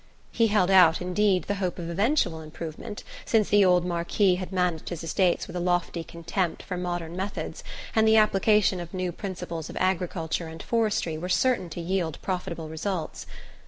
[0.31, 4.89] He held out, indeed, the hope of eventual improvement, since the old Marquis had managed
[4.89, 7.63] his estates with a lofty contempt for modern methods,
[7.95, 12.67] and the application of new principles of agriculture and forestry were certain to yield profitable
[12.67, 13.27] results.